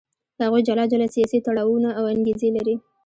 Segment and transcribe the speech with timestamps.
[0.41, 2.75] هغوی جلا جلا سیاسي تړاوونه او انګېزې لري.